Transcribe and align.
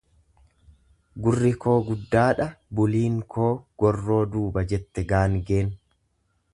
Gurri 1.27 1.51
koo 1.65 1.75
guddaadha 1.89 2.49
buliin 2.81 3.21
koo 3.35 3.53
gorroo 3.85 4.21
duuba 4.33 4.69
jette 4.73 5.09
gaangeen. 5.15 5.73